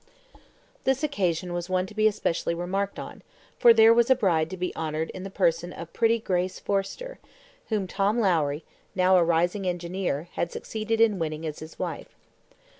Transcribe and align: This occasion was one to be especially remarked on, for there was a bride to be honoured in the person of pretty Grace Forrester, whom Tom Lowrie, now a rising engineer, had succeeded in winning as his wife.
This 0.83 1.03
occasion 1.03 1.53
was 1.53 1.69
one 1.69 1.85
to 1.85 1.93
be 1.93 2.07
especially 2.07 2.55
remarked 2.55 2.97
on, 2.97 3.21
for 3.59 3.71
there 3.71 3.93
was 3.93 4.09
a 4.09 4.15
bride 4.15 4.49
to 4.49 4.57
be 4.57 4.75
honoured 4.75 5.11
in 5.11 5.21
the 5.21 5.29
person 5.29 5.71
of 5.71 5.93
pretty 5.93 6.17
Grace 6.17 6.59
Forrester, 6.59 7.19
whom 7.69 7.85
Tom 7.85 8.17
Lowrie, 8.19 8.63
now 8.95 9.15
a 9.15 9.23
rising 9.23 9.67
engineer, 9.67 10.27
had 10.33 10.51
succeeded 10.51 10.99
in 10.99 11.19
winning 11.19 11.45
as 11.45 11.59
his 11.59 11.77
wife. 11.77 12.15